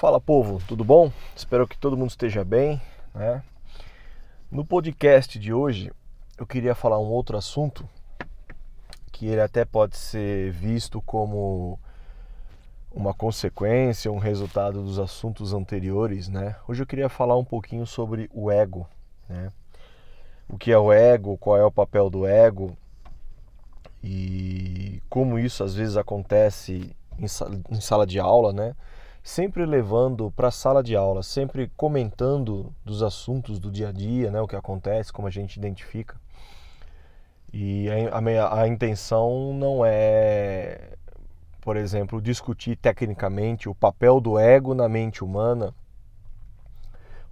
[0.00, 1.12] Fala povo, tudo bom?
[1.36, 2.80] Espero que todo mundo esteja bem.
[3.14, 3.42] Né?
[4.50, 5.92] No podcast de hoje
[6.38, 7.86] eu queria falar um outro assunto
[9.12, 11.78] que ele até pode ser visto como
[12.90, 16.56] uma consequência, um resultado dos assuntos anteriores, né?
[16.66, 18.88] Hoje eu queria falar um pouquinho sobre o ego,
[19.28, 19.52] né?
[20.48, 22.74] O que é o ego, qual é o papel do ego
[24.02, 28.74] e como isso às vezes acontece em sala de aula, né?
[29.22, 34.30] Sempre levando para a sala de aula, sempre comentando dos assuntos do dia a dia,
[34.30, 34.40] né?
[34.40, 36.18] O que acontece, como a gente identifica.
[37.52, 40.96] E a, a, intenção não é
[41.60, 45.74] por exemplo, discutir tecnicamente o papel do ego na mente humana,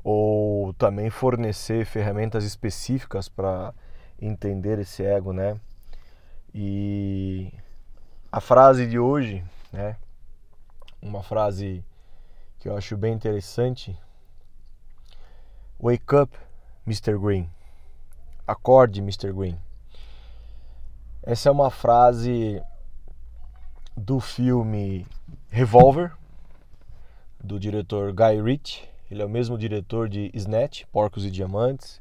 [0.04, 3.74] ou também fornecer ferramentas específicas para
[4.20, 5.58] entender esse ego, né?
[6.54, 7.52] E
[8.30, 9.96] a frase de hoje, né?
[11.00, 11.84] Uma frase
[12.58, 13.96] que eu acho bem interessante.
[15.80, 16.36] Wake up,
[16.86, 17.16] Mr.
[17.18, 17.48] Green.
[18.46, 19.32] Acorde, Mr.
[19.32, 19.58] Green.
[21.22, 22.62] Essa é uma frase
[23.96, 25.06] do filme
[25.50, 26.12] Revolver,
[27.42, 28.88] do diretor Guy Ritchie.
[29.10, 32.00] Ele é o mesmo diretor de Snatch, Porcos e Diamantes,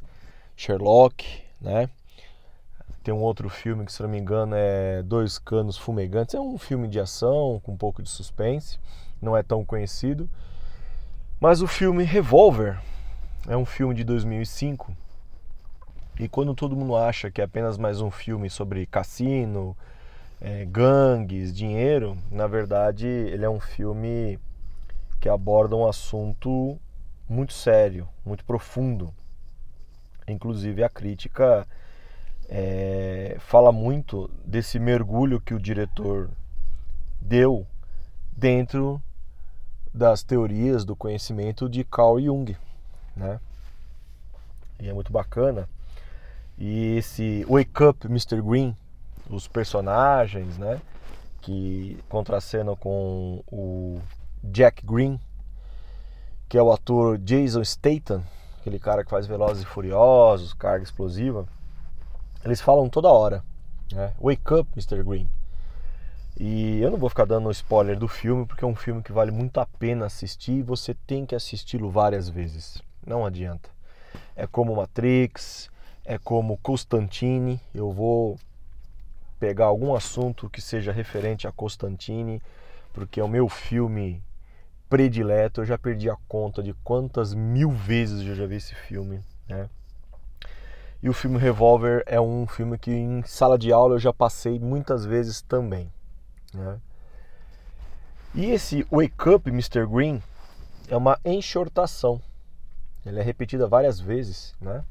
[0.56, 1.90] Sherlock, né?
[3.08, 6.36] Tem um outro filme que, se não me engano, é Dois Canos Fumegantes.
[6.36, 8.78] É um filme de ação com um pouco de suspense,
[9.22, 10.30] não é tão conhecido.
[11.40, 12.78] Mas o filme Revolver
[13.48, 14.94] é um filme de 2005.
[16.20, 19.74] E quando todo mundo acha que é apenas mais um filme sobre cassino,
[20.42, 24.38] é, gangues, dinheiro, na verdade ele é um filme
[25.22, 26.78] que aborda um assunto
[27.30, 29.14] muito sério, muito profundo.
[30.28, 31.66] Inclusive a crítica
[32.50, 36.30] é, fala muito desse mergulho que o diretor
[37.20, 37.66] deu
[38.32, 39.02] dentro
[39.94, 42.56] das teorias do conhecimento de Carl Jung,
[43.16, 43.40] né?
[44.80, 45.68] E é muito bacana.
[46.58, 48.42] E esse Wake Up, Mr.
[48.42, 48.76] Green,
[49.30, 50.80] os personagens, né?
[51.42, 54.00] Que contracenam com o
[54.44, 55.20] Jack Green,
[56.48, 58.24] que é o ator Jason Statham,
[58.60, 61.48] aquele cara que faz Velozes e Furiosos, carga explosiva.
[62.44, 63.44] Eles falam toda hora,
[63.92, 64.14] né?
[64.20, 65.04] Wake up, Mr.
[65.04, 65.30] Green.
[66.40, 69.32] E eu não vou ficar dando spoiler do filme, porque é um filme que vale
[69.32, 72.82] muito a pena assistir e você tem que assisti-lo várias vezes.
[73.06, 73.70] Não adianta.
[74.36, 75.70] É como Matrix,
[76.06, 77.60] é como Constantine.
[77.74, 78.38] Eu vou
[79.40, 82.42] pegar algum assunto que seja referente a Constantine,
[82.94, 84.22] porque é o meu filme
[84.88, 85.62] predileto.
[85.62, 89.68] Eu já perdi a conta de quantas mil vezes eu já vi esse filme, né?
[91.02, 94.60] E o filme Revolver é um filme que em sala de aula eu já passei
[94.60, 95.92] muitas vezes também,
[96.54, 96.80] né?
[98.34, 99.86] E esse Wake Up, Mr.
[99.86, 100.22] Green
[100.90, 102.22] é uma enxortação.
[103.06, 104.84] Ele é repetida várias vezes, né?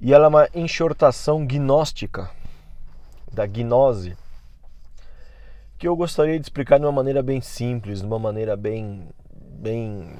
[0.00, 2.30] E ela é uma enxortação gnóstica
[3.30, 4.16] da gnose,
[5.78, 10.14] que eu gostaria de explicar de uma maneira bem simples, de uma maneira bem, bem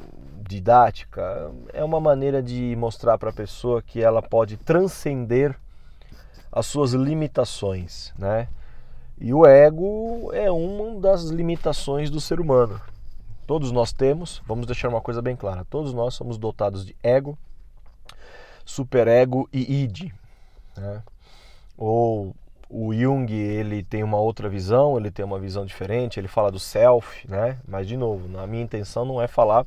[0.51, 1.53] didática.
[1.73, 5.57] É uma maneira de mostrar para a pessoa que ela pode transcender
[6.51, 8.49] as suas limitações, né?
[9.19, 12.81] E o ego é uma das limitações do ser humano.
[13.47, 17.39] Todos nós temos, vamos deixar uma coisa bem clara, todos nós somos dotados de ego,
[18.65, 20.13] superego e id,
[20.77, 21.03] né?
[21.77, 22.35] ou
[22.69, 26.59] o Jung ele tem uma outra visão, ele tem uma visão diferente, ele fala do
[26.59, 27.59] self, né?
[27.67, 29.67] Mas de novo, a minha intenção não é falar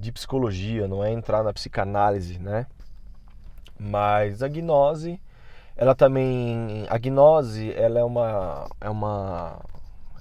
[0.00, 2.66] de psicologia, não é entrar na psicanálise, né?
[3.78, 5.20] Mas a gnose,
[5.76, 9.60] ela também, a gnose, ela é uma é uma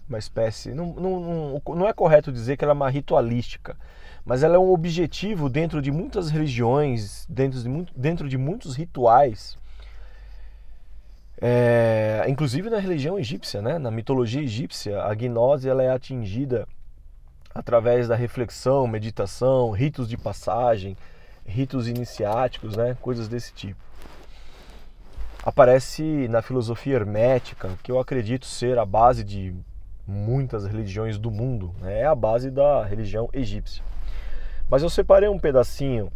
[0.07, 3.77] uma espécie, não, não, não, é correto dizer que ela é uma ritualística,
[4.25, 9.55] mas ela é um objetivo dentro de muitas religiões, dentro de, dentro de muitos rituais
[11.41, 13.79] é, inclusive na religião egípcia, né?
[13.79, 16.67] na mitologia egípcia, a gnose ela é atingida
[17.53, 20.95] através da reflexão, meditação, ritos de passagem,
[21.45, 22.95] ritos iniciáticos, né?
[23.01, 23.79] coisas desse tipo.
[25.43, 29.55] Aparece na filosofia hermética, que eu acredito ser a base de
[30.05, 32.01] muitas religiões do mundo, né?
[32.01, 33.83] é a base da religião egípcia.
[34.69, 36.11] Mas eu separei um pedacinho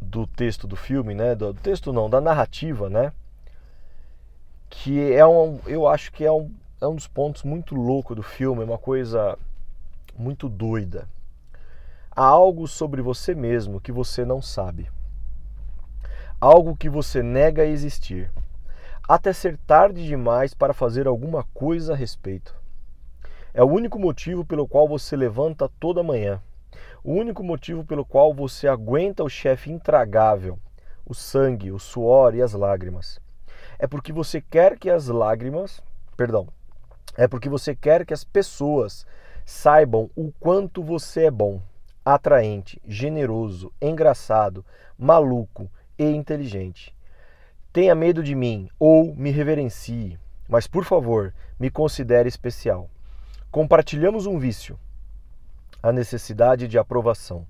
[0.00, 1.34] do texto do filme, né?
[1.34, 3.12] Do texto não, da narrativa, né?
[4.72, 6.50] que é um, eu acho que é um,
[6.80, 9.38] é um dos pontos muito louco do filme, é uma coisa
[10.16, 11.08] muito doida.
[12.10, 14.90] Há algo sobre você mesmo que você não sabe.
[16.40, 18.30] Algo que você nega a existir.
[19.08, 22.54] Até ser tarde demais para fazer alguma coisa a respeito.
[23.54, 26.40] É o único motivo pelo qual você levanta toda manhã.
[27.04, 30.58] O único motivo pelo qual você aguenta o chefe intragável,
[31.04, 33.20] o sangue, o suor e as lágrimas.
[33.78, 35.82] É porque você quer que as lágrimas,
[36.16, 36.46] perdão,
[37.16, 39.04] é porque você quer que as pessoas
[39.44, 41.60] saibam o quanto você é bom,
[42.04, 44.64] atraente, generoso, engraçado,
[44.98, 46.94] maluco e inteligente.
[47.72, 50.18] Tenha medo de mim ou me reverencie,
[50.48, 52.90] mas por favor, me considere especial.
[53.50, 54.78] Compartilhamos um vício,
[55.82, 57.46] a necessidade de aprovação.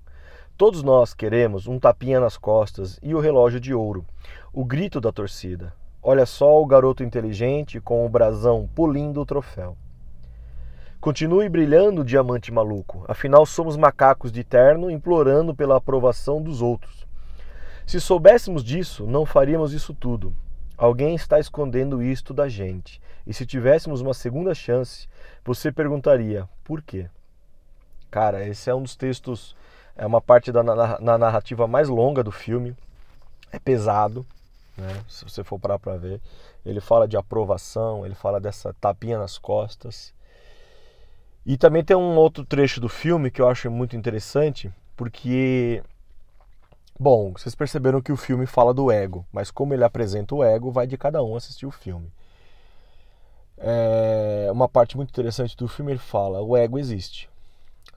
[0.55, 4.05] Todos nós queremos um tapinha nas costas e o relógio de ouro,
[4.53, 5.73] o grito da torcida.
[6.01, 9.75] Olha só o garoto inteligente com o brasão polindo o troféu.
[11.03, 17.05] Continue brilhando, diamante maluco, afinal somos macacos de terno implorando pela aprovação dos outros.
[17.85, 20.33] Se soubéssemos disso, não faríamos isso tudo.
[20.77, 23.01] Alguém está escondendo isto da gente.
[23.27, 25.09] E se tivéssemos uma segunda chance,
[25.43, 27.09] você perguntaria: por quê?
[28.09, 29.57] Cara, esse é um dos textos,
[29.97, 32.77] é uma parte da na narrativa mais longa do filme.
[33.51, 34.25] É pesado,
[34.77, 35.03] né?
[35.09, 36.21] Se você for parar para ver,
[36.65, 40.13] ele fala de aprovação, ele fala dessa tapinha nas costas.
[41.45, 45.83] E também tem um outro trecho do filme que eu acho muito interessante, porque
[46.99, 50.71] Bom, vocês perceberam que o filme fala do ego, mas como ele apresenta o ego,
[50.71, 52.09] vai de cada um assistir o filme.
[53.57, 57.29] É uma parte muito interessante do filme ele fala: o ego existe,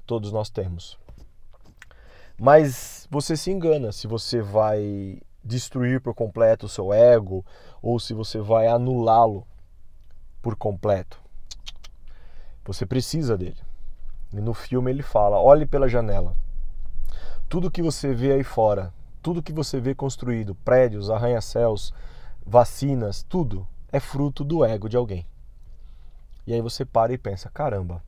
[0.06, 0.98] todos nós temos.
[2.38, 7.44] Mas você se engana se você vai destruir por completo o seu ego
[7.80, 9.46] ou se você vai anulá-lo
[10.42, 11.20] por completo.
[12.66, 13.58] Você precisa dele.
[14.32, 16.34] E no filme ele fala: olhe pela janela
[17.48, 18.92] tudo que você vê aí fora,
[19.22, 21.92] tudo que você vê construído, prédios, arranha-céus,
[22.44, 25.26] vacinas, tudo é fruto do ego de alguém.
[26.46, 28.02] E aí você para e pensa: caramba,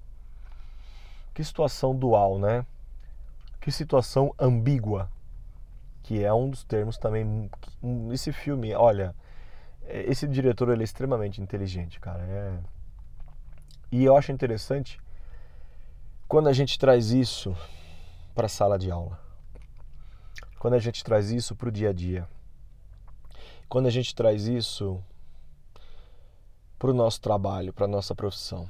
[1.35, 2.67] que situação dual, né?
[3.61, 5.11] Que situação ambígua,
[6.03, 7.51] que é um dos termos também.
[8.13, 9.15] Esse filme, olha,
[9.83, 12.23] esse diretor ele é extremamente inteligente, cara.
[12.23, 12.59] É...
[13.91, 15.01] E eu acho interessante
[16.27, 17.57] quando a gente traz isso
[18.35, 19.29] para a sala de aula
[20.59, 22.29] quando a gente traz isso para o dia a dia,
[23.69, 25.03] quando a gente traz isso
[26.79, 28.69] para o nosso trabalho, para a nossa profissão,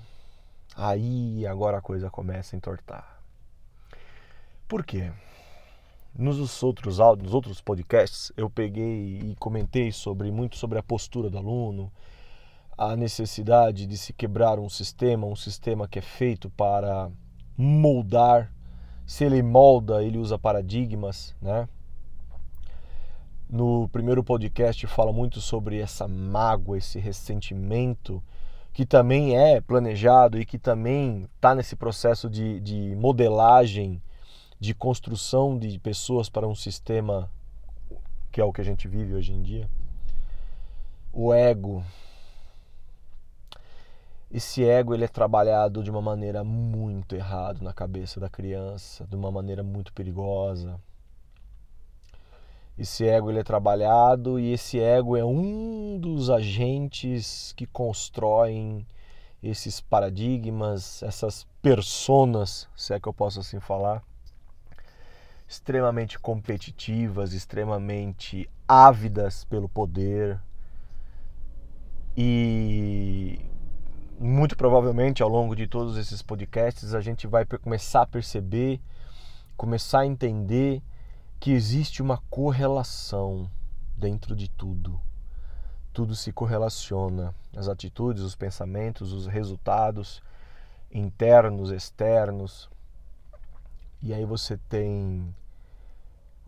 [0.77, 3.23] aí agora a coisa começa a entortar.
[4.67, 5.11] Por quê?
[6.15, 11.31] Nos outros áudios, nos outros podcasts, eu peguei e comentei sobre muito sobre a postura
[11.31, 11.91] do aluno,
[12.79, 17.11] a necessidade de se quebrar um sistema, um sistema que é feito para
[17.57, 18.53] moldar.
[19.05, 21.69] Se ele molda, ele usa paradigmas, né?
[23.49, 28.23] no primeiro podcast fala muito sobre essa mágoa, esse ressentimento,
[28.73, 34.03] que também é planejado e que também está nesse processo de, de modelagem,
[34.61, 37.31] de construção de pessoas para um sistema
[38.31, 39.69] que é o que a gente vive hoje em dia.
[41.13, 41.83] O ego.
[44.31, 49.17] Esse ego ele é trabalhado de uma maneira muito errada na cabeça da criança, de
[49.17, 50.79] uma maneira muito perigosa
[52.79, 58.87] esse ego ele é trabalhado e esse ego é um dos agentes que constroem
[59.43, 64.03] esses paradigmas, essas personas, se é que eu posso assim falar,
[65.49, 70.41] extremamente competitivas, extremamente ávidas pelo poder.
[72.17, 73.41] E
[74.19, 78.81] muito provavelmente ao longo de todos esses podcasts a gente vai começar a perceber,
[79.57, 80.83] começar a entender
[81.39, 83.49] que existe uma correlação
[83.97, 85.01] dentro de tudo.
[85.93, 90.21] Tudo se correlaciona, as atitudes, os pensamentos, os resultados
[90.93, 92.69] internos, externos.
[94.03, 95.35] E aí você tem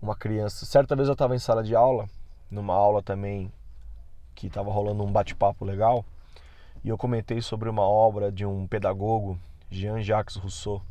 [0.00, 0.66] uma criança.
[0.66, 2.08] Certa vez eu estava em sala de aula,
[2.50, 3.52] numa aula também
[4.34, 6.04] que estava rolando um bate-papo legal,
[6.82, 9.38] e eu comentei sobre uma obra de um pedagogo,
[9.70, 10.82] Jean-Jacques Rousseau.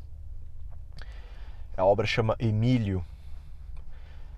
[1.75, 3.03] A obra chama Emílio,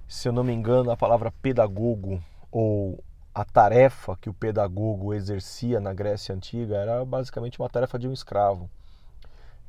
[0.08, 3.04] se eu não me engano, a palavra pedagogo ou
[3.34, 8.14] a tarefa que o pedagogo exercia na Grécia Antiga era basicamente uma tarefa de um
[8.14, 8.70] escravo.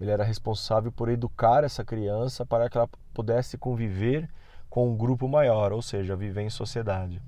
[0.01, 4.29] Ele era responsável por educar essa criança para que ela pudesse conviver
[4.69, 7.23] com um grupo maior, ou seja, viver em sociedade.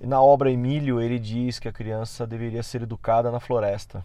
[0.00, 4.04] E na obra Emílio, ele diz que a criança deveria ser educada na floresta.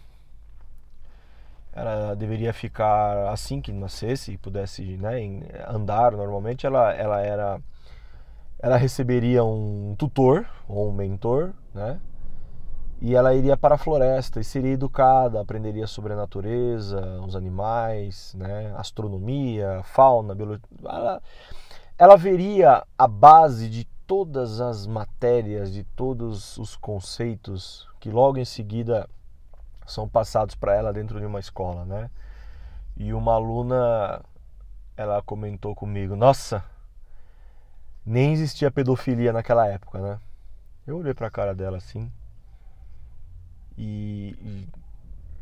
[1.72, 5.20] Ela deveria ficar assim que nascesse e pudesse né,
[5.68, 7.60] andar normalmente, ela, ela era
[8.62, 11.98] ela receberia um tutor ou um mentor, né?
[13.00, 18.34] e ela iria para a floresta e seria educada, aprenderia sobre a natureza, os animais,
[18.36, 20.62] né, astronomia, fauna, biologia.
[20.84, 21.22] Ela,
[21.96, 28.44] ela veria a base de todas as matérias, de todos os conceitos que logo em
[28.44, 29.08] seguida
[29.86, 32.10] são passados para ela dentro de uma escola, né?
[32.96, 34.20] E uma aluna,
[34.96, 36.64] ela comentou comigo, nossa,
[38.04, 40.18] nem existia pedofilia naquela época, né?
[40.84, 42.10] Eu olhei para a cara dela assim,
[43.78, 44.68] e, e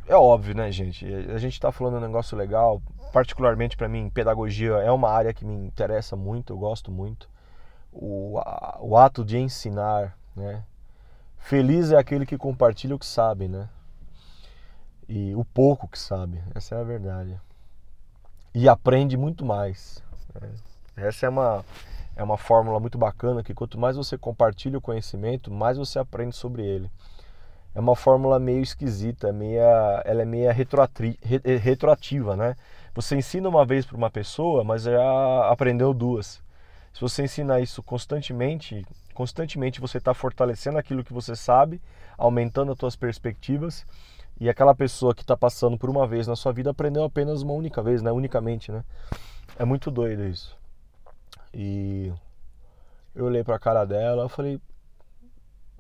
[0.07, 1.07] é óbvio, né, gente?
[1.07, 2.83] A gente está falando um negócio legal.
[3.15, 7.31] Particularmente para mim, pedagogia é uma área que me interessa muito, eu gosto muito.
[7.93, 10.63] O, a, o ato de ensinar, né?
[11.39, 13.69] Feliz é aquele que compartilha o que sabe, né?
[15.09, 17.41] E o pouco que sabe, essa é a verdade.
[18.55, 20.03] E aprende muito mais.
[20.35, 20.51] Né?
[20.97, 21.65] Essa é uma,
[22.15, 26.37] é uma fórmula muito bacana que quanto mais você compartilha o conhecimento, mais você aprende
[26.37, 26.91] sobre ele
[27.79, 32.57] é uma fórmula meio esquisita, meia, ela é meio eh, retroativa, né?
[32.93, 36.43] Você ensina uma vez para uma pessoa, mas já aprendeu duas.
[36.93, 41.81] Se você ensina isso constantemente, constantemente você está fortalecendo aquilo que você sabe,
[42.17, 43.87] aumentando as suas perspectivas,
[44.41, 47.53] e aquela pessoa que está passando por uma vez na sua vida aprendeu apenas uma
[47.53, 48.13] única vez, né?
[48.13, 48.85] Unicamente, né?
[49.59, 50.57] É muito doido isso.
[51.53, 52.13] E
[53.15, 54.61] eu olhei para a cara dela, eu falei,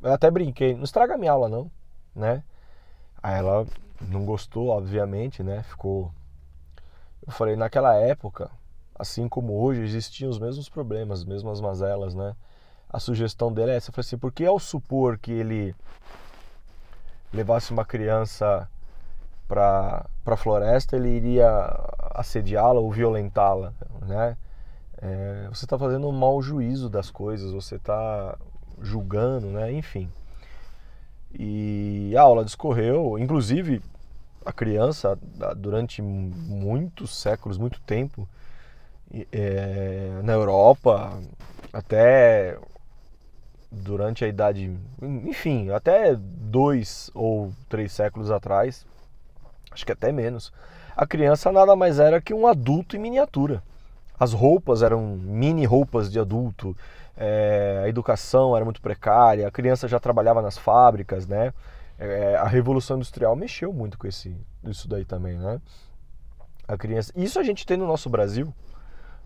[0.03, 1.71] eu até brinquei, não estraga minha aula não
[2.19, 2.43] né?
[3.23, 3.67] Aí ela
[4.01, 5.63] não gostou, obviamente, né?
[5.63, 6.13] Ficou.
[7.27, 8.51] Eu falei, naquela época,
[8.99, 12.35] assim como hoje, existiam os mesmos problemas, as mesmas mazelas, né?
[12.91, 15.75] A sugestão dele é essa, falei assim, porque ao supor que ele
[17.33, 18.69] levasse uma criança
[19.47, 21.49] para a floresta, ele iria
[22.15, 23.73] assediá-la ou violentá-la,
[24.07, 24.37] né?
[25.01, 28.37] É, você está fazendo um mau juízo das coisas, você está
[28.81, 29.73] julgando, né?
[29.73, 30.11] Enfim.
[31.33, 33.83] E a aula discorreu, inclusive
[34.45, 35.19] a criança,
[35.57, 38.27] durante muitos séculos, muito tempo,
[39.33, 41.19] é, na Europa,
[41.73, 42.59] até
[43.71, 48.87] durante a idade, enfim, até dois ou três séculos atrás,
[49.71, 50.53] acho que até menos,
[50.97, 53.63] a criança nada mais era que um adulto em miniatura.
[54.19, 56.77] As roupas eram mini roupas de adulto,
[57.17, 61.53] é, a educação era muito precária, a criança já trabalhava nas fábricas, né?
[61.99, 65.61] É, a revolução industrial mexeu muito com esse, isso daí também, né?
[66.67, 68.53] A criança, isso a gente tem no nosso Brasil,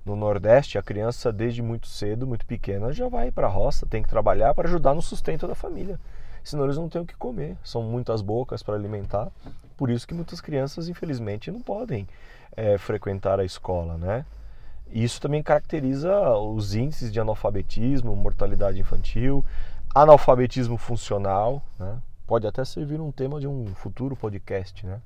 [0.05, 4.03] no Nordeste, a criança desde muito cedo, muito pequena, já vai para a roça, tem
[4.03, 5.99] que trabalhar para ajudar no sustento da família.
[6.43, 9.29] Senão eles não têm o que comer, são muitas bocas para alimentar.
[9.77, 12.09] Por isso que muitas crianças, infelizmente, não podem
[12.57, 14.25] é, frequentar a escola, né?
[14.93, 19.45] isso também caracteriza os índices de analfabetismo, mortalidade infantil,
[19.95, 21.99] analfabetismo funcional, né?
[22.27, 25.01] pode até servir um tema de um futuro podcast, né?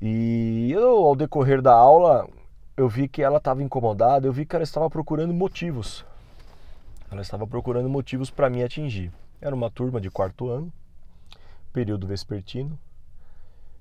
[0.00, 2.28] E eu, ao decorrer da aula,
[2.76, 6.04] eu vi que ela estava incomodada, eu vi que ela estava procurando motivos.
[7.10, 9.12] Ela estava procurando motivos para me atingir.
[9.40, 10.72] Era uma turma de quarto ano,
[11.72, 12.78] período vespertino,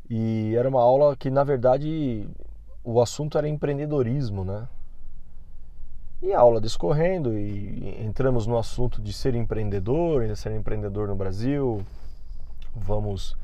[0.10, 2.28] e era uma aula que, na verdade,
[2.84, 4.68] o assunto era empreendedorismo, né?
[6.22, 11.16] E a aula discorrendo e entramos no assunto de ser empreendedor, de ser empreendedor no
[11.16, 11.84] Brasil.
[12.74, 13.36] Vamos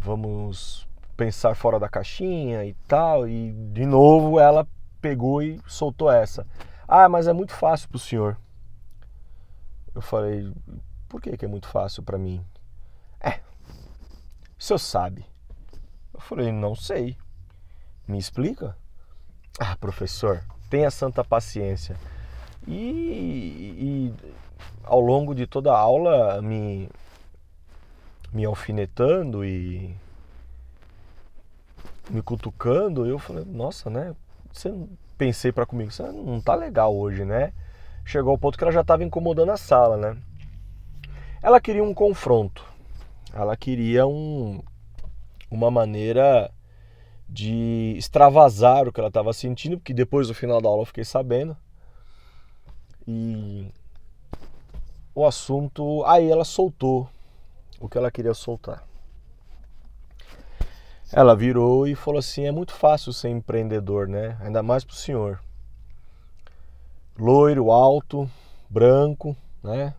[0.00, 0.87] vamos
[1.18, 3.28] pensar fora da caixinha e tal.
[3.28, 4.66] E de novo ela
[5.00, 6.46] pegou e soltou essa.
[6.86, 8.38] Ah, mas é muito fácil para o senhor.
[9.94, 10.50] Eu falei,
[11.08, 12.42] por que, que é muito fácil para mim?
[13.20, 13.40] É,
[14.58, 15.26] o senhor sabe.
[16.14, 17.16] Eu falei, não sei.
[18.06, 18.76] Me explica?
[19.58, 21.96] Ah, professor, tenha santa paciência.
[22.66, 24.14] E, e
[24.84, 26.88] ao longo de toda a aula me,
[28.32, 29.94] me alfinetando e
[32.08, 34.14] me cutucando, eu falei, nossa, né?
[34.52, 34.72] Você
[35.16, 37.52] pensei para comigo, você não tá legal hoje, né?
[38.04, 40.16] Chegou ao ponto que ela já estava incomodando a sala, né?
[41.42, 42.64] Ela queria um confronto.
[43.32, 44.62] Ela queria um,
[45.50, 46.50] uma maneira
[47.28, 51.04] de extravasar o que ela estava sentindo, porque depois do final da aula eu fiquei
[51.04, 51.56] sabendo.
[53.06, 53.70] E
[55.14, 57.08] o assunto, aí ela soltou
[57.78, 58.87] o que ela queria soltar.
[61.12, 64.36] Ela virou e falou assim: é muito fácil ser empreendedor, né?
[64.40, 65.40] Ainda mais para o senhor.
[67.18, 68.30] Loiro, alto,
[68.68, 69.94] branco, né?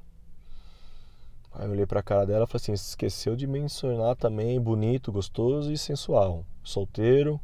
[1.54, 5.12] Aí eu olhei para a cara dela e falei assim: esqueceu de mencionar também bonito,
[5.12, 7.40] gostoso e sensual solteiro,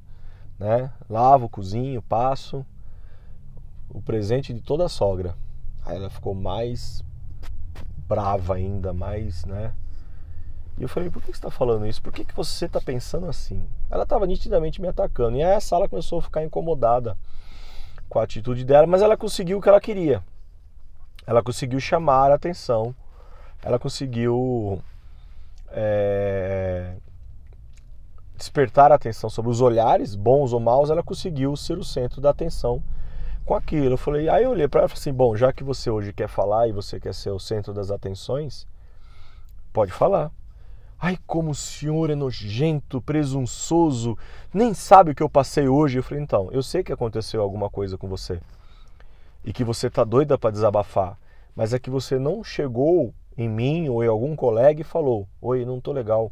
[0.60, 0.92] né?
[1.10, 2.66] Lavo, cozinho, passo.
[3.90, 5.36] O presente de toda a sogra.
[5.84, 7.04] Aí ela ficou mais
[8.08, 9.74] brava ainda, mais, né?
[10.78, 12.02] E eu falei, por que você está falando isso?
[12.02, 13.64] Por que, que você está pensando assim?
[13.90, 15.38] Ela estava nitidamente me atacando.
[15.38, 17.18] E aí a sala começou a ficar incomodada
[18.10, 20.22] com a atitude dela, mas ela conseguiu o que ela queria.
[21.26, 22.94] Ela conseguiu chamar a atenção.
[23.64, 24.82] Ela conseguiu
[25.72, 26.96] é,
[28.38, 30.90] despertar a atenção sobre os olhares, bons ou maus.
[30.90, 32.84] Ela conseguiu ser o centro da atenção
[33.46, 33.94] com aquilo.
[33.94, 36.12] Eu falei, aí eu olhei para ela e falei assim: bom, já que você hoje
[36.12, 38.68] quer falar e você quer ser o centro das atenções,
[39.72, 40.32] pode falar.
[41.00, 44.18] Ai, como o senhor é nojento, presunçoso,
[44.54, 46.00] nem sabe o que eu passei hoje.
[46.00, 48.40] Eu falei, então, eu sei que aconteceu alguma coisa com você
[49.44, 51.18] e que você tá doida para desabafar,
[51.56, 55.66] mas é que você não chegou em mim ou em algum colega e falou: Oi,
[55.66, 56.32] não tô legal.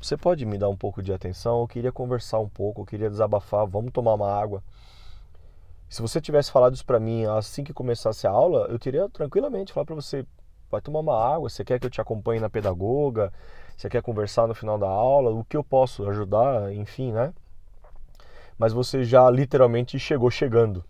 [0.00, 1.60] Você pode me dar um pouco de atenção?
[1.60, 4.62] Eu queria conversar um pouco, eu queria desabafar, vamos tomar uma água.
[5.88, 9.72] Se você tivesse falado isso para mim assim que começasse a aula, eu teria tranquilamente
[9.72, 10.24] falar para você:
[10.70, 13.32] vai tomar uma água, você quer que eu te acompanhe na pedagoga,
[13.78, 17.32] você quer conversar no final da aula, o que eu posso ajudar, enfim, né?
[18.58, 20.84] Mas você já literalmente chegou chegando.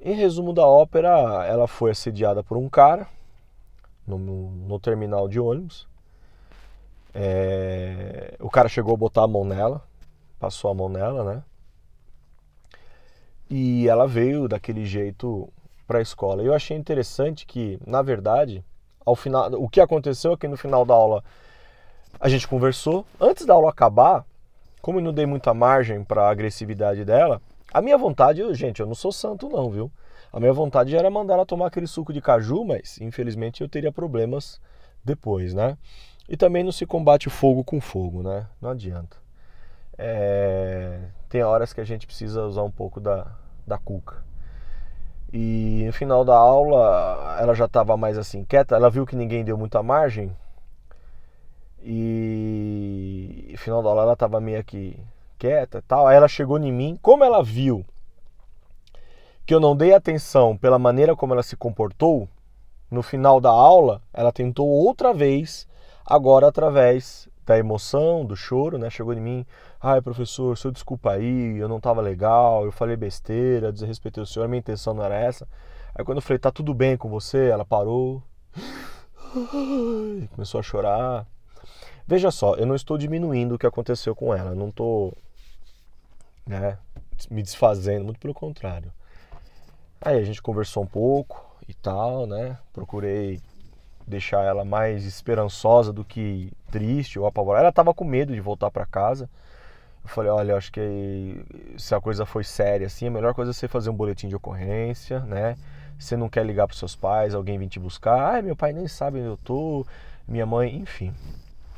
[0.00, 3.06] Em resumo da ópera, ela foi assediada por um cara
[4.04, 5.86] no, no terminal de ônibus.
[7.14, 9.86] É, o cara chegou a botar a mão nela,
[10.40, 11.44] passou a mão nela, né?
[13.48, 15.48] E ela veio daquele jeito
[15.86, 16.42] para a escola.
[16.42, 18.64] Eu achei interessante que, na verdade,
[19.04, 21.22] ao final, o que aconteceu é que no final da aula
[22.20, 23.04] a gente conversou.
[23.20, 24.24] Antes da aula acabar,
[24.80, 27.40] como eu não dei muita margem para a agressividade dela,
[27.72, 29.90] a minha vontade, eu, gente, eu não sou santo não, viu?
[30.32, 33.92] A minha vontade era mandar ela tomar aquele suco de caju, mas infelizmente eu teria
[33.92, 34.60] problemas
[35.04, 35.76] depois, né?
[36.28, 38.46] E também não se combate fogo com fogo, né?
[38.60, 39.16] Não adianta.
[39.98, 41.00] É...
[41.28, 43.26] Tem horas que a gente precisa usar um pouco da,
[43.66, 44.24] da cuca.
[45.36, 49.44] E no final da aula, ela já estava mais assim quieta, ela viu que ninguém
[49.44, 50.30] deu muita margem.
[51.82, 54.96] E no final da aula ela estava meio que
[55.36, 56.06] quieta tal.
[56.06, 57.84] Aí ela chegou em mim, como ela viu
[59.44, 62.28] que eu não dei atenção pela maneira como ela se comportou,
[62.88, 65.66] no final da aula, ela tentou outra vez,
[66.06, 68.88] agora através da emoção, do choro, né?
[68.90, 69.46] Chegou em mim,
[69.80, 74.48] ai professor, seu desculpa aí, eu não estava legal, eu falei besteira, desrespeitei o senhor,
[74.48, 75.46] minha intenção não era essa.
[75.94, 78.22] Aí quando eu falei, tá tudo bem com você, ela parou,
[80.34, 81.26] começou a chorar.
[82.06, 85.16] Veja só, eu não estou diminuindo o que aconteceu com ela, não estou
[86.46, 86.78] né,
[87.30, 88.92] me desfazendo, muito pelo contrário.
[90.00, 92.58] Aí a gente conversou um pouco e tal, né?
[92.72, 93.40] Procurei
[94.06, 97.64] deixar ela mais esperançosa do que triste ou apavorada.
[97.64, 99.28] Ela estava com medo de voltar para casa.
[100.02, 101.42] Eu falei, olha, acho que
[101.78, 104.36] se a coisa foi séria assim, a melhor coisa é você fazer um boletim de
[104.36, 105.56] ocorrência, né?
[105.98, 108.36] Você não quer ligar para seus pais, alguém vir te buscar.
[108.36, 109.86] Ah, meu pai nem sabe onde eu tô,
[110.28, 111.14] minha mãe, enfim.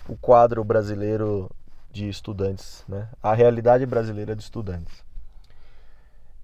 [0.09, 1.51] O quadro brasileiro
[1.93, 3.09] de estudantes, né?
[3.23, 5.05] A realidade brasileira de estudantes.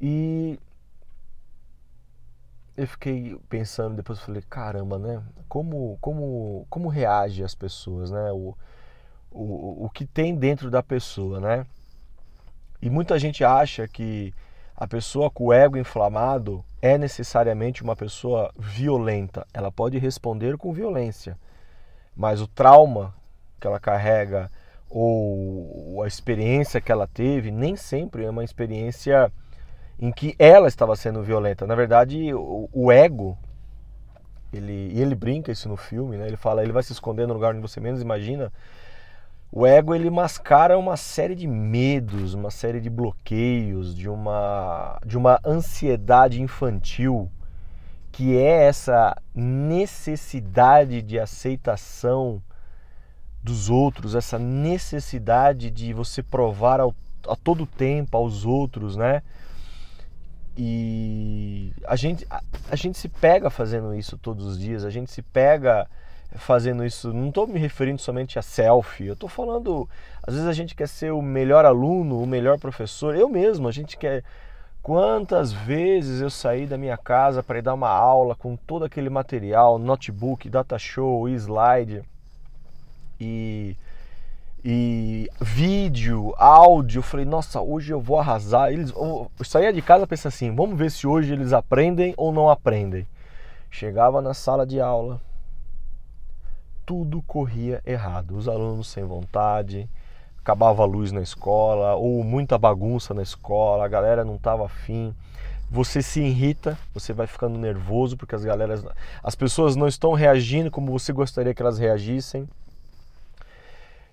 [0.01, 0.59] E
[2.77, 5.23] eu fiquei pensando, depois falei, caramba, né?
[5.49, 8.33] Como, como, como reage as pessoas, né?
[8.33, 8.57] O,
[9.31, 11.67] o, o que tem dentro da pessoa, né?
[12.81, 14.35] E muita gente acha que
[14.75, 19.47] a pessoa com o ego inflamado é necessariamente uma pessoa violenta.
[19.53, 21.39] Ela pode responder com violência,
[22.17, 23.15] mas o trauma
[23.61, 24.51] que ela carrega
[24.91, 29.33] ou a experiência que ela teve nem sempre é uma experiência
[30.03, 31.65] em que ela estava sendo violenta.
[31.65, 33.39] Na verdade, o, o ego,
[34.53, 36.27] ele, e ele brinca isso no filme, né?
[36.27, 38.53] ele fala, ele vai se esconder no lugar onde você menos imagina.
[39.53, 45.17] O ego ele mascara uma série de medos, uma série de bloqueios, de uma, de
[45.17, 47.31] uma ansiedade infantil,
[48.11, 52.43] que é essa necessidade de aceitação
[53.41, 56.93] dos outros, essa necessidade de você provar ao,
[57.29, 59.23] a todo tempo aos outros, né?
[60.57, 65.11] E a gente, a, a, gente se pega fazendo isso todos os dias, a gente
[65.11, 65.89] se pega
[66.37, 67.13] fazendo isso.
[67.13, 69.89] Não estou me referindo somente a selfie, eu estou falando.
[70.23, 73.17] Às vezes a gente quer ser o melhor aluno, o melhor professor.
[73.17, 74.23] Eu mesmo, a gente quer.
[74.83, 79.09] Quantas vezes eu saí da minha casa para ir dar uma aula com todo aquele
[79.09, 82.03] material, notebook, data show, slide
[83.21, 83.77] e
[84.65, 87.01] e vídeo, áudio.
[87.01, 88.73] Eu falei, nossa, hoje eu vou arrasar.
[88.73, 92.49] Eles, eu saía de casa pensando assim, vamos ver se hoje eles aprendem ou não
[92.49, 93.07] aprendem.
[93.71, 95.21] Chegava na sala de aula,
[96.87, 98.37] tudo corria errado.
[98.37, 99.89] Os alunos sem vontade,
[100.39, 105.15] acabava a luz na escola, ou muita bagunça na escola, a galera não estava afim.
[105.71, 108.85] você se irrita, você vai ficando nervoso porque as galeras,
[109.23, 112.47] as pessoas não estão reagindo como você gostaria que elas reagissem.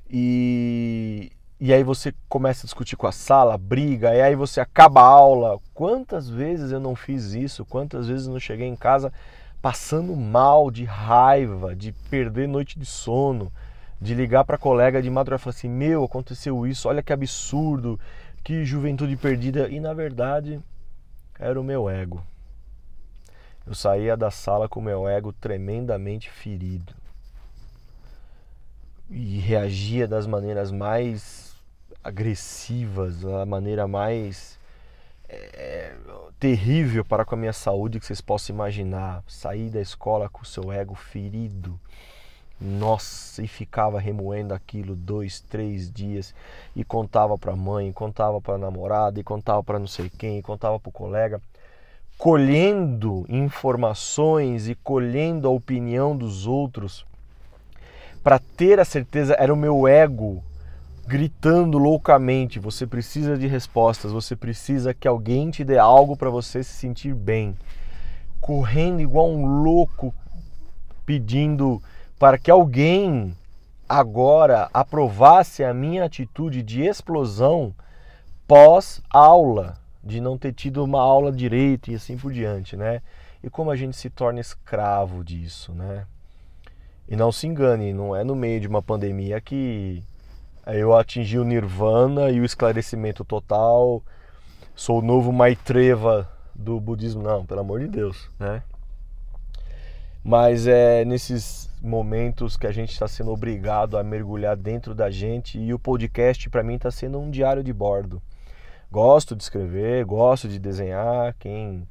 [0.09, 5.01] E, e aí você começa a discutir com a sala, briga, e aí você acaba
[5.01, 5.59] a aula.
[5.73, 7.63] Quantas vezes eu não fiz isso?
[7.65, 9.13] Quantas vezes eu não cheguei em casa
[9.61, 13.51] passando mal, de raiva, de perder noite de sono,
[14.01, 17.99] de ligar para colega de madrugada e falar assim: "Meu, aconteceu isso, olha que absurdo,
[18.43, 19.69] que juventude perdida".
[19.69, 20.59] E na verdade,
[21.37, 22.23] era o meu ego.
[23.67, 26.98] Eu saía da sala com o meu ego tremendamente ferido.
[29.09, 31.55] E reagia das maneiras mais
[32.03, 34.59] agressivas, a maneira mais
[35.27, 35.93] é,
[36.39, 39.23] terrível para com a minha saúde que vocês possam imaginar.
[39.27, 41.79] Sair da escola com o seu ego ferido.
[42.61, 46.35] Nossa, e ficava remoendo aquilo dois, três dias
[46.75, 50.39] e contava para a mãe, contava para a namorada, e contava para não sei quem,
[50.39, 51.41] e contava para o colega,
[52.17, 57.05] colhendo informações e colhendo a opinião dos outros
[58.23, 60.43] para ter a certeza, era o meu ego
[61.07, 66.63] gritando loucamente: você precisa de respostas, você precisa que alguém te dê algo para você
[66.63, 67.57] se sentir bem.
[68.39, 70.13] Correndo igual um louco
[71.05, 71.81] pedindo
[72.19, 73.35] para que alguém
[73.87, 77.73] agora aprovasse a minha atitude de explosão
[78.47, 83.01] pós-aula, de não ter tido uma aula direito e assim por diante, né?
[83.43, 86.05] E como a gente se torna escravo disso, né?
[87.09, 90.03] E não se engane, não é no meio de uma pandemia que
[90.67, 94.03] eu atingi o nirvana e o esclarecimento total,
[94.75, 98.61] sou o novo Maitreva do budismo, não, pelo amor de Deus, né?
[100.23, 105.57] Mas é nesses momentos que a gente está sendo obrigado a mergulhar dentro da gente
[105.57, 108.21] e o podcast para mim está sendo um diário de bordo.
[108.91, 111.33] Gosto de escrever, gosto de desenhar.
[111.39, 111.87] Quem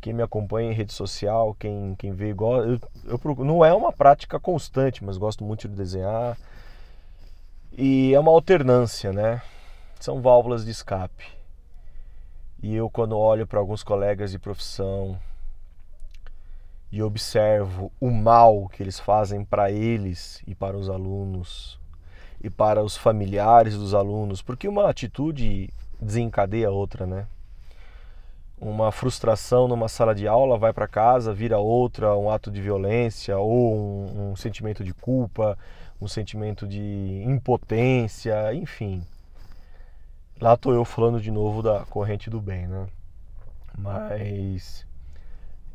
[0.00, 4.40] quem me acompanha em rede social, quem quem vê, eu, eu não é uma prática
[4.40, 6.36] constante, mas gosto muito de desenhar.
[7.72, 9.42] E é uma alternância, né?
[10.00, 11.26] São válvulas de escape.
[12.62, 15.18] E eu quando olho para alguns colegas de profissão
[16.92, 21.78] e observo o mal que eles fazem para eles e para os alunos
[22.42, 27.26] e para os familiares dos alunos, porque uma atitude desencadeia a outra, né?
[28.60, 33.38] Uma frustração numa sala de aula vai para casa, vira outra, um ato de violência
[33.38, 35.56] ou um, um sentimento de culpa,
[35.98, 39.02] um sentimento de impotência, enfim.
[40.38, 42.86] Lá estou eu falando de novo da corrente do bem, né?
[43.78, 44.86] Mas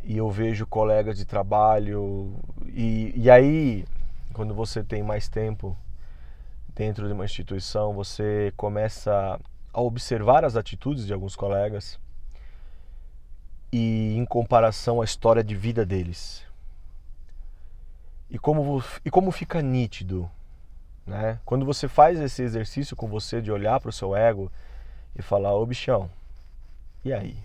[0.04, 2.36] e eu vejo colegas de trabalho
[2.68, 3.84] e, e aí
[4.34, 5.76] quando você tem mais tempo
[6.76, 9.40] dentro de uma instituição você começa
[9.74, 12.00] a observar as atitudes de alguns colegas
[13.72, 16.44] e em comparação à história de vida deles
[18.30, 20.30] e como e como fica nítido
[21.06, 24.52] né quando você faz esse exercício com você de olhar para o seu ego
[25.16, 26.10] e falar ô bichão
[27.04, 27.38] e aí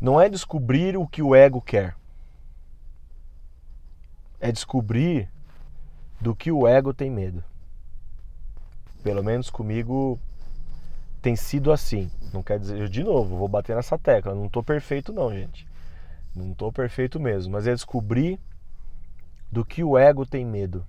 [0.00, 1.96] não é descobrir o que o ego quer.
[4.40, 5.28] É descobrir
[6.20, 7.42] do que o ego tem medo.
[9.02, 10.18] Pelo menos comigo
[11.20, 12.10] tem sido assim.
[12.32, 14.34] Não quer dizer, de novo, vou bater nessa tecla.
[14.34, 15.66] Não estou perfeito, não, gente.
[16.34, 17.52] Não estou perfeito mesmo.
[17.52, 18.38] Mas é descobrir
[19.50, 20.84] do que o ego tem medo.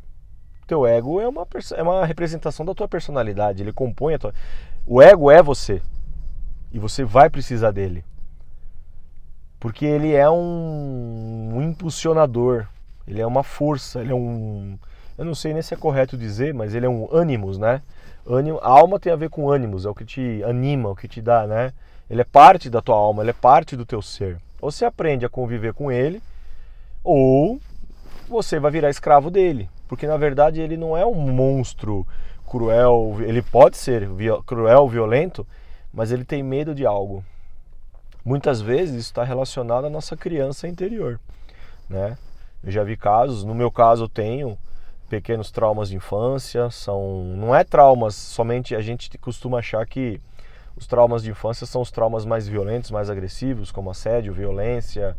[0.67, 3.63] Teu ego é uma, é uma representação da tua personalidade.
[3.63, 4.33] Ele compõe a tua.
[4.85, 5.81] O ego é você.
[6.71, 8.03] E você vai precisar dele
[9.59, 12.65] porque ele é um, um impulsionador,
[13.05, 14.79] ele é uma força, ele é um.
[15.17, 17.81] Eu não sei nem se é correto dizer, mas ele é um ânimos, né?
[18.27, 21.07] Ânimo, a alma tem a ver com ânimos, é o que te anima, o que
[21.07, 21.73] te dá, né?
[22.09, 24.37] Ele é parte da tua alma, ele é parte do teu ser.
[24.61, 26.21] Ou você aprende a conviver com ele,
[27.03, 27.59] ou
[28.27, 29.69] você vai virar escravo dele.
[29.87, 32.05] Porque na verdade ele não é um monstro
[32.47, 34.07] cruel, ele pode ser
[34.45, 35.45] cruel, violento,
[35.93, 37.23] mas ele tem medo de algo
[38.23, 41.19] muitas vezes isso está relacionado à nossa criança interior,
[41.89, 42.17] né?
[42.63, 44.57] Eu já vi casos, no meu caso eu tenho
[45.09, 50.21] pequenos traumas de infância, são não é traumas, somente a gente costuma achar que
[50.75, 55.17] os traumas de infância são os traumas mais violentos, mais agressivos, como assédio, violência,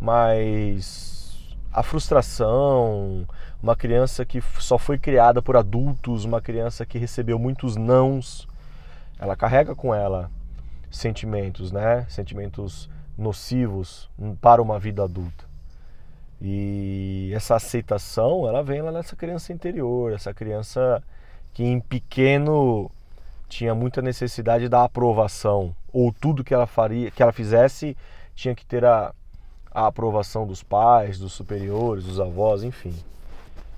[0.00, 3.26] mas a frustração,
[3.62, 8.48] uma criança que só foi criada por adultos, uma criança que recebeu muitos nãos,
[9.18, 10.30] ela carrega com ela
[10.90, 12.06] sentimentos, né?
[12.08, 14.08] Sentimentos nocivos
[14.40, 15.44] para uma vida adulta.
[16.46, 21.02] E essa aceitação, ela vem lá nessa criança interior, essa criança
[21.54, 22.90] que em pequeno
[23.48, 27.96] tinha muita necessidade da aprovação, ou tudo que ela faria, que ela fizesse,
[28.34, 29.14] tinha que ter a,
[29.70, 32.94] a aprovação dos pais, dos superiores, dos avós, enfim.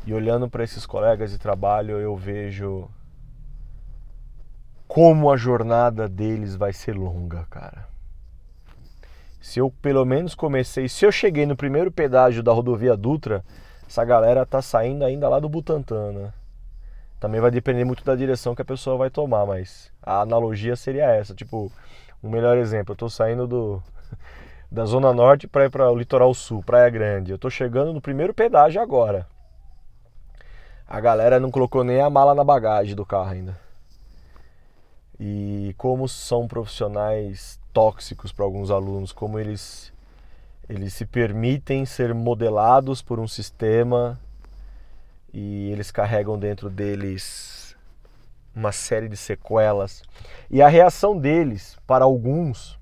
[0.05, 2.91] E olhando para esses colegas de trabalho, eu vejo
[4.89, 7.87] como a jornada deles vai ser longa, cara.
[9.41, 13.45] Se eu pelo menos comecei, se eu cheguei no primeiro pedágio da rodovia Dutra,
[13.87, 16.33] essa galera tá saindo ainda lá do Butantã, né?
[17.21, 21.05] Também vai depender muito da direção que a pessoa vai tomar, mas a analogia seria
[21.05, 21.73] essa, tipo,
[22.23, 23.83] um melhor exemplo, eu tô saindo do
[24.71, 27.31] da zona norte para ir para o litoral sul, Praia Grande.
[27.31, 29.27] Eu tô chegando no primeiro pedágio agora
[30.89, 33.66] a galera não colocou nem a mala na bagagem do carro ainda.
[35.19, 39.93] E como são profissionais tóxicos para alguns alunos, como eles
[40.69, 44.19] eles se permitem ser modelados por um sistema
[45.33, 47.77] e eles carregam dentro deles
[48.55, 50.03] uma série de sequelas.
[50.51, 52.79] E a reação deles para alguns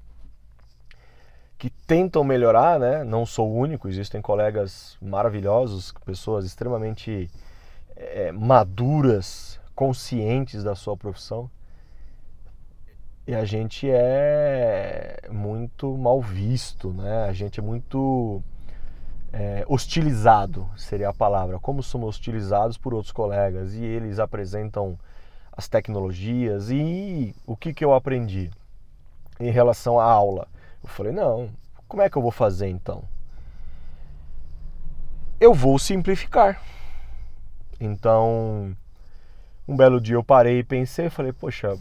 [1.59, 3.05] que tentam melhorar, né?
[3.05, 7.31] Não sou o único, existem colegas maravilhosos, pessoas extremamente
[7.97, 11.51] é, maduras, conscientes da sua profissão.
[13.27, 17.25] E a gente é muito mal visto, né?
[17.25, 18.43] A gente é muito
[19.33, 21.59] é, hostilizado, seria a palavra.
[21.59, 24.99] Como somos hostilizados por outros colegas e eles apresentam
[25.57, 28.51] as tecnologias e o que, que eu aprendi
[29.41, 30.47] em relação à aula.
[30.83, 31.49] Eu falei, não,
[31.89, 33.05] como é que eu vou fazer então?
[35.41, 36.61] Eu vou simplificar.
[37.81, 38.77] Então,
[39.67, 41.79] um belo dia eu parei e pensei, falei, poxa,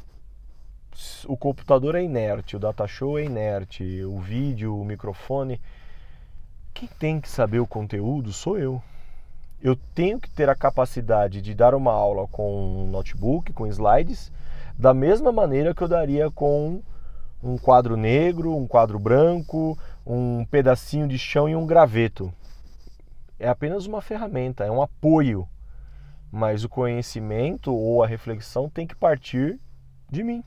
[1.27, 5.59] o computador é inerte, o data show é inerte, o vídeo, o microfone,
[6.73, 8.81] quem tem que saber o conteúdo sou eu.
[9.61, 14.31] Eu tenho que ter a capacidade de dar uma aula com um notebook, com slides,
[14.77, 16.81] da mesma maneira que eu daria com
[17.41, 22.33] um quadro negro, um quadro branco, um pedacinho de chão e um graveto.
[23.39, 25.47] É apenas uma ferramenta, é um apoio
[26.35, 29.59] mas o conhecimento ou a reflexão tem que partir
[30.09, 30.43] de mim.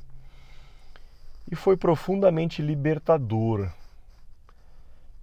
[1.50, 3.70] E foi profundamente libertador.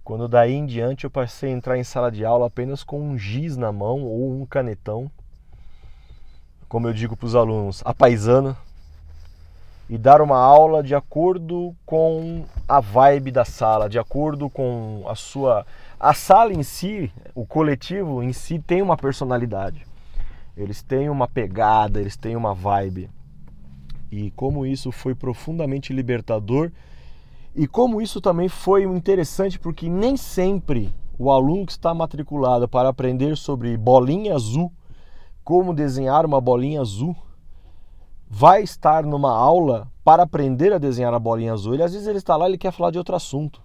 [0.02, 3.16] Quando daí em diante eu passei a entrar em sala de aula apenas com um
[3.16, 5.10] giz na mão ou um canetão,
[6.68, 8.56] como eu digo para os alunos, a paisana,
[9.88, 15.14] e dar uma aula de acordo com a vibe da sala, de acordo com a
[15.14, 15.66] sua.
[16.00, 19.86] A sala em si, o coletivo em si tem uma personalidade.
[20.56, 23.10] Eles têm uma pegada, eles têm uma vibe.
[24.16, 26.70] E como isso foi profundamente libertador
[27.54, 32.88] e como isso também foi interessante porque nem sempre o aluno que está matriculado para
[32.88, 34.72] aprender sobre bolinha azul,
[35.42, 37.14] como desenhar uma bolinha azul,
[38.28, 41.74] vai estar numa aula para aprender a desenhar a bolinha azul.
[41.74, 43.60] Ele às vezes ele está lá, ele quer falar de outro assunto.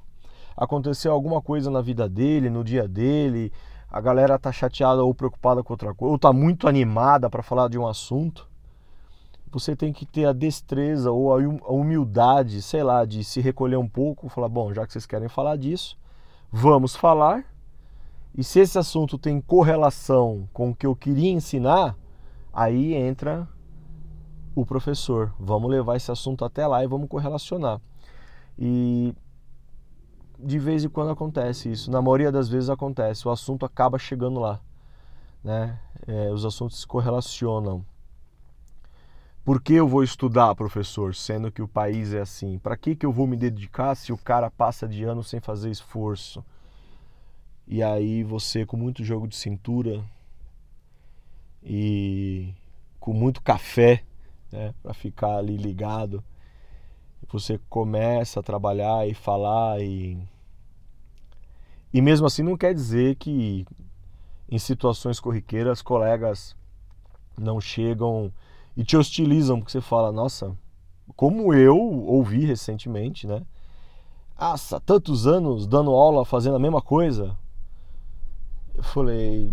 [0.58, 3.52] Aconteceu alguma coisa na vida dele, no dia dele,
[3.92, 7.70] a galera tá chateada ou preocupada com outra coisa, ou tá muito animada para falar
[7.70, 8.49] de um assunto,
[9.52, 13.88] você tem que ter a destreza ou a humildade, sei lá, de se recolher um
[13.88, 15.98] pouco, falar, bom, já que vocês querem falar disso,
[16.52, 17.46] vamos falar.
[18.38, 21.96] E se esse assunto tem correlação com o que eu queria ensinar,
[22.54, 23.48] aí entra
[24.56, 25.34] o professor.
[25.40, 27.82] Vamos levar esse assunto até lá e vamos correlacionar.
[28.58, 29.14] E
[30.38, 31.92] de vez em quando acontece isso.
[31.92, 33.28] Na maioria das vezes acontece.
[33.28, 34.60] O assunto acaba chegando lá.
[35.44, 35.80] Né?
[36.08, 37.86] É, os assuntos se correlacionam.
[39.44, 42.60] Por que eu vou estudar, professor, sendo que o país é assim?
[42.60, 45.72] Para que, que eu vou me dedicar se o cara passa de ano sem fazer
[45.72, 46.44] esforço?
[47.68, 50.04] E aí você, com muito jogo de cintura
[51.64, 52.54] e
[53.00, 54.04] com muito café,
[54.52, 56.24] né, para ficar ali ligado,
[57.32, 60.18] você começa a trabalhar e falar e
[61.94, 63.66] e mesmo assim não quer dizer que
[64.50, 66.56] em situações corriqueiras colegas
[67.38, 68.32] não chegam
[68.80, 70.56] e te hostilizam porque você fala, nossa,
[71.14, 73.42] como eu ouvi recentemente, né?
[74.40, 77.36] Nossa, tantos anos dando aula, fazendo a mesma coisa.
[78.74, 79.52] Eu falei,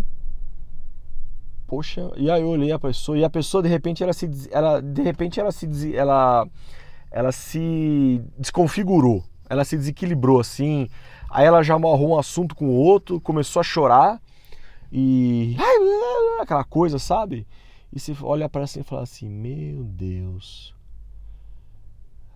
[1.67, 4.79] poxa, e aí eu olhei a pessoa e a pessoa de repente ela se ela
[4.79, 6.47] de repente ela se ela
[7.11, 10.87] ela se desconfigurou, ela se desequilibrou assim.
[11.29, 14.21] Aí ela já amarrou um assunto com o outro, começou a chorar
[14.89, 15.57] e
[16.39, 17.45] aquela coisa, sabe?
[17.93, 20.75] E você olha para assim e fala assim: Meu Deus,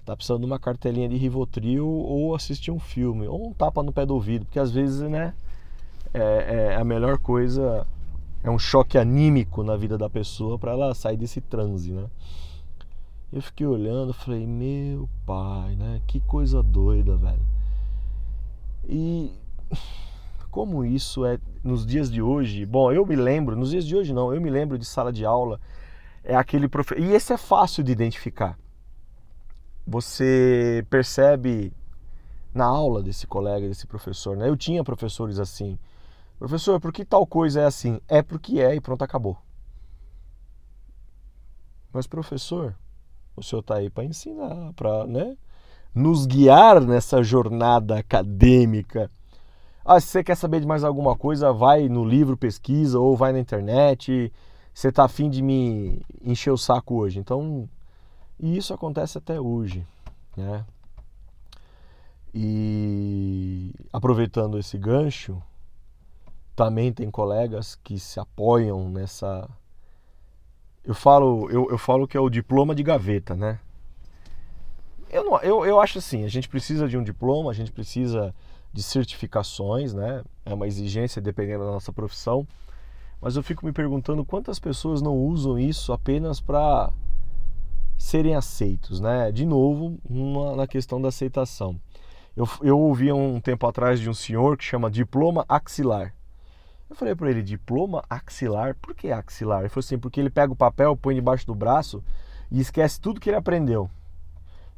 [0.06, 3.92] tá precisando de uma cartelinha de Rivotril ou assistir um filme, ou um tapa no
[3.92, 5.34] pé do ouvido, porque às vezes, né,
[6.14, 7.86] é, é a melhor coisa,
[8.44, 12.08] é um choque anímico na vida da pessoa para ela sair desse transe, né?
[13.32, 16.02] Eu fiquei olhando, falei, meu pai, né?
[16.06, 17.46] Que coisa doida, velho.
[18.90, 19.32] E
[20.52, 22.66] como isso é nos dias de hoje?
[22.66, 25.26] Bom, eu me lembro, nos dias de hoje não, eu me lembro de sala de
[25.26, 25.60] aula,
[26.24, 27.02] é aquele professor.
[27.02, 28.60] E esse é fácil de identificar.
[29.88, 31.74] Você percebe
[32.54, 34.48] na aula desse colega, desse professor, né?
[34.48, 35.80] Eu tinha professores assim.
[36.38, 38.00] Professor, por que tal coisa é assim?
[38.08, 39.38] É porque é e pronto, acabou.
[41.94, 42.76] Mas professor,
[43.36, 45.38] o senhor está aí para ensinar, para, né?
[45.94, 49.12] nos guiar nessa jornada acadêmica.
[49.84, 53.32] Ah, se você quer saber de mais alguma coisa, vai no livro, pesquisa ou vai
[53.32, 54.32] na internet.
[54.74, 57.20] Você está afim de me encher o saco hoje.
[57.20, 57.67] Então,
[58.39, 59.86] e isso acontece até hoje,
[60.38, 60.63] né?
[62.34, 65.41] E aproveitando esse gancho,
[66.56, 69.50] também tem colegas que se apoiam nessa.
[70.84, 73.60] Eu falo, eu, eu falo que é o diploma de gaveta, né?
[75.10, 78.34] Eu, não, eu, eu acho assim, a gente precisa de um diploma, a gente precisa
[78.74, 80.24] de certificações, né?
[80.46, 82.48] É uma exigência dependendo da nossa profissão.
[83.22, 86.92] Mas eu fico me perguntando quantas pessoas não usam isso apenas para
[87.98, 89.32] serem aceitos, né?
[89.32, 91.80] De novo, uma, na questão da aceitação.
[92.36, 96.14] Eu, eu ouvi um tempo atrás de um senhor que chama diploma axilar.
[96.90, 98.76] Eu falei para ele, diploma axilar?
[98.82, 99.62] Por que axilar?
[99.62, 102.04] Ele falou assim, porque ele pega o papel, põe debaixo do braço
[102.50, 103.90] e esquece tudo que ele aprendeu.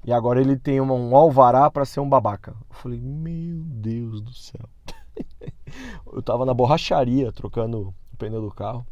[0.06, 2.52] E agora ele tem um alvará para ser um babaca.
[2.52, 4.68] Eu falei, meu Deus do céu.
[6.12, 8.86] eu tava na borracharia trocando o pneu do carro.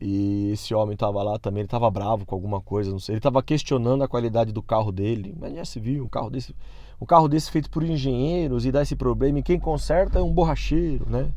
[0.00, 3.16] E esse homem tava lá também, ele tava bravo com alguma coisa, não sei.
[3.16, 5.34] Ele tava questionando a qualidade do carro dele.
[5.36, 6.54] Mas já se viu, um carro desse,
[7.00, 9.40] um carro desse feito por engenheiros e dá esse problema.
[9.40, 11.32] E quem conserta é um borracheiro, né?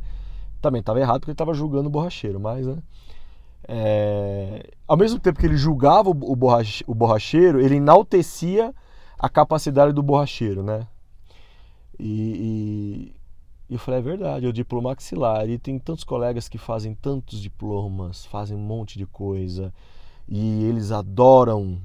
[0.62, 2.77] Também tava errado porque ele tava julgando o borracheiro, mas, né?
[3.73, 8.75] É, ao mesmo tempo que ele julgava o, borrache, o borracheiro, ele enaltecia
[9.17, 10.86] a capacidade do borracheiro, né?
[11.97, 13.15] E,
[13.69, 15.49] e eu falei, é verdade, o diploma maxilar.
[15.49, 19.73] E tem tantos colegas que fazem tantos diplomas, fazem um monte de coisa,
[20.27, 21.81] e eles adoram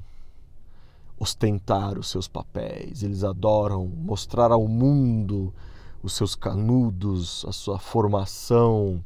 [1.17, 5.55] ostentar os seus papéis, eles adoram mostrar ao mundo
[6.03, 9.05] os seus canudos, a sua formação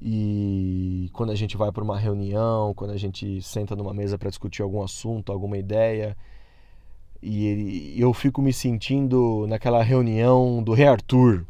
[0.00, 4.28] e quando a gente vai para uma reunião, quando a gente senta numa mesa para
[4.28, 6.16] discutir algum assunto, alguma ideia,
[7.22, 11.46] e eu fico me sentindo naquela reunião do Rei Arthur,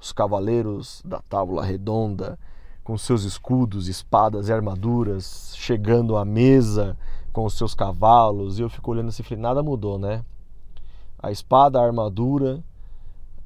[0.00, 2.38] os cavaleiros da Tábua Redonda,
[2.82, 6.96] com seus escudos, espadas e armaduras, chegando à mesa
[7.32, 10.24] com os seus cavalos, e eu fico olhando assim, falei, nada mudou, né?
[11.18, 12.62] A espada, a armadura,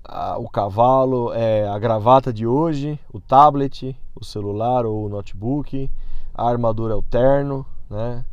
[0.05, 5.91] a, o cavalo, é, a gravata de hoje, o tablet, o celular ou o notebook,
[6.35, 8.25] a armadura é o terno, né?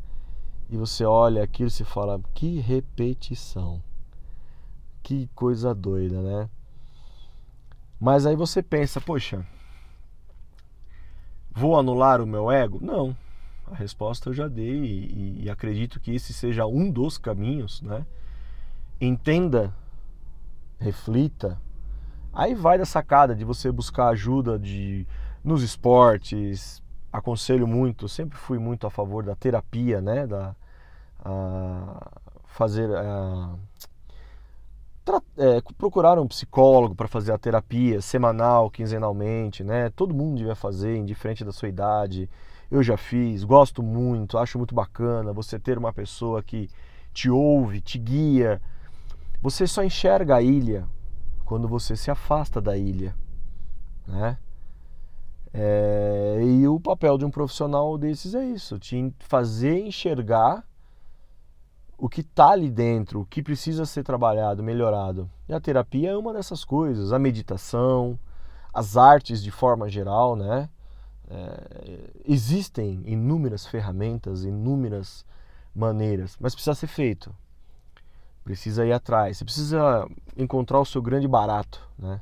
[0.69, 3.81] E você olha aquilo e se fala, que repetição.
[5.01, 6.49] Que coisa doida, né?
[7.99, 9.45] Mas aí você pensa, poxa,
[11.51, 12.79] vou anular o meu ego?
[12.81, 13.15] Não.
[13.65, 18.05] A resposta eu já dei e, e acredito que esse seja um dos caminhos, né?
[19.01, 19.73] Entenda
[20.79, 21.59] reflita.
[22.33, 25.05] Aí vai da sacada de você buscar ajuda de
[25.43, 26.81] nos esportes.
[27.11, 30.27] Aconselho muito, sempre fui muito a favor da terapia, né?
[30.27, 30.55] Da
[31.23, 32.11] a,
[32.45, 33.55] fazer a,
[35.03, 39.89] tra, é, procurar um psicólogo para fazer a terapia semanal, quinzenalmente, né?
[39.89, 42.29] Todo mundo devia fazer, indiferente da sua idade.
[42.71, 46.69] Eu já fiz, gosto muito, acho muito bacana você ter uma pessoa que
[47.11, 48.61] te ouve, te guia,
[49.41, 50.87] você só enxerga a ilha
[51.45, 53.15] quando você se afasta da ilha,
[54.07, 54.37] né?
[55.51, 60.63] É, e o papel de um profissional desses é isso, te fazer enxergar
[61.97, 65.29] o que está ali dentro, o que precisa ser trabalhado, melhorado.
[65.47, 68.17] E a terapia é uma dessas coisas, a meditação,
[68.71, 70.69] as artes de forma geral, né?
[71.31, 75.25] É, existem inúmeras ferramentas, inúmeras
[75.73, 77.33] maneiras, mas precisa ser feito
[78.49, 82.19] precisa ir atrás, você precisa encontrar o seu grande barato, né?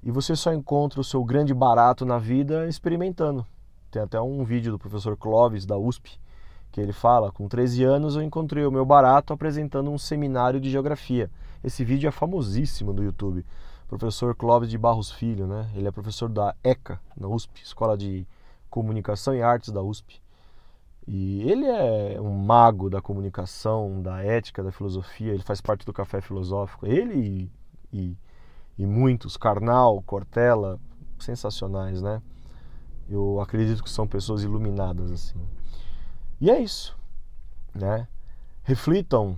[0.00, 3.44] E você só encontra o seu grande barato na vida experimentando.
[3.90, 6.16] Tem até um vídeo do professor Clóvis da USP
[6.70, 10.70] que ele fala: com 13 anos eu encontrei o meu barato apresentando um seminário de
[10.70, 11.28] geografia.
[11.64, 13.44] Esse vídeo é famosíssimo no YouTube.
[13.88, 15.68] Professor Clóvis de Barros Filho, né?
[15.74, 18.24] Ele é professor da ECA, na USP, Escola de
[18.70, 20.21] Comunicação e Artes da USP.
[21.06, 25.92] E ele é um mago da comunicação, da ética, da filosofia, ele faz parte do
[25.92, 26.86] café filosófico.
[26.86, 27.50] Ele
[27.92, 28.18] e, e,
[28.78, 30.78] e muitos, Karnal, Cortella,
[31.18, 32.22] sensacionais, né?
[33.08, 35.40] Eu acredito que são pessoas iluminadas assim.
[36.40, 36.96] E é isso.
[37.74, 38.06] né?
[38.62, 39.36] Reflitam,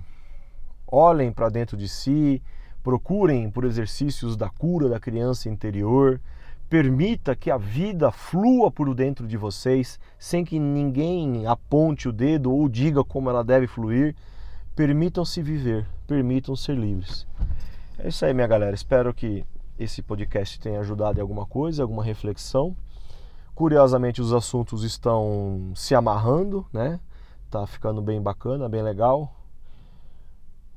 [0.87, 2.41] olhem para dentro de si,
[2.83, 6.21] procurem por exercícios da cura da criança interior,
[6.69, 12.51] permita que a vida flua por dentro de vocês, sem que ninguém aponte o dedo
[12.51, 14.15] ou diga como ela deve fluir.
[14.75, 17.25] Permitam-se viver, permitam ser livres.
[17.97, 18.75] É isso aí, minha galera.
[18.75, 19.45] Espero que
[19.79, 22.75] esse podcast tenha ajudado em alguma coisa, alguma reflexão.
[23.53, 26.99] Curiosamente, os assuntos estão se amarrando, né?
[27.49, 29.33] Tá ficando bem bacana, bem legal.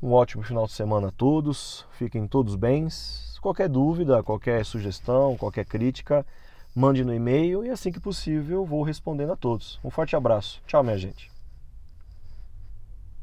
[0.01, 1.85] Um ótimo final de semana a todos.
[1.91, 3.28] Fiquem todos bens.
[3.41, 6.27] Qualquer dúvida, qualquer sugestão, qualquer crítica,
[6.75, 9.79] mande no e-mail e assim que possível vou respondendo a todos.
[9.85, 10.63] Um forte abraço.
[10.67, 11.38] Tchau, minha gente.